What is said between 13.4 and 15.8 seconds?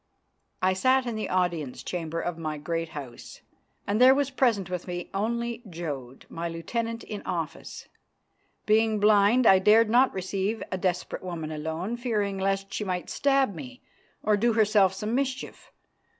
me or do herself some mischief.